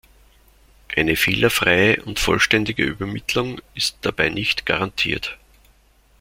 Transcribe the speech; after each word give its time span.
Eine 0.97 1.15
fehlerfreie 1.15 2.03
und 2.05 2.17
vollständige 2.17 2.81
Übermittlung 2.83 3.61
ist 3.75 3.97
dabei 4.01 4.29
nicht 4.29 4.65
garantiert. 4.65 5.37